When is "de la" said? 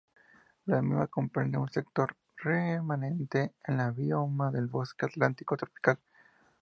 3.67-3.91